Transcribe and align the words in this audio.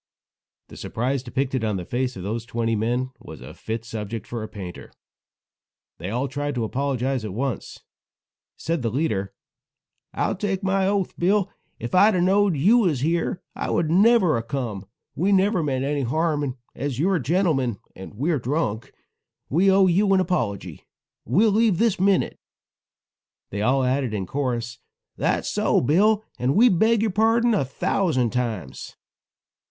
The 0.69 0.77
surprise 0.77 1.21
depicted 1.21 1.63
on 1.63 1.77
the 1.77 1.85
faces 1.85 2.15
of 2.17 2.23
those 2.23 2.47
twenty 2.47 2.75
men 2.75 3.11
was 3.19 3.39
a 3.39 3.53
fit 3.53 3.85
subject 3.85 4.25
for 4.25 4.41
a 4.41 4.47
painter. 4.47 4.91
They 5.99 6.09
all 6.09 6.27
tried 6.27 6.55
to 6.55 6.63
apologize 6.63 7.23
at 7.23 7.35
once. 7.35 7.83
Said 8.57 8.81
the 8.81 8.89
leader: 8.89 9.31
"I'll 10.11 10.35
take 10.35 10.63
my 10.63 10.87
oath, 10.87 11.13
Bill, 11.19 11.51
if 11.77 11.93
I'd 11.93 12.15
a 12.15 12.19
knowed 12.21 12.57
you 12.57 12.79
was 12.79 13.01
here 13.01 13.43
I 13.55 13.67
never 13.83 14.33
would 14.33 14.39
a 14.39 14.41
come; 14.41 14.87
we 15.13 15.31
never 15.31 15.61
meant 15.61 15.85
any 15.85 16.01
harm, 16.01 16.41
and 16.41 16.55
as 16.73 16.97
you 16.97 17.07
are 17.11 17.17
a 17.17 17.21
gentleman, 17.21 17.77
and 17.95 18.15
we're 18.15 18.39
drunk, 18.39 18.91
we 19.49 19.69
owe 19.69 19.85
you 19.85 20.11
an 20.15 20.19
apology. 20.19 20.83
We'll 21.25 21.51
leave 21.51 21.77
this 21.77 21.99
minute." 21.99 22.39
They 23.51 23.61
all 23.61 23.83
added 23.83 24.15
in 24.15 24.25
chorus: 24.25 24.79
"That's 25.15 25.47
so, 25.47 25.79
Bill, 25.79 26.23
and 26.39 26.55
we 26.55 26.69
beg 26.69 27.03
your 27.03 27.11
pardon 27.11 27.53
a 27.53 27.63
thousand 27.63 28.31
times." 28.31 28.95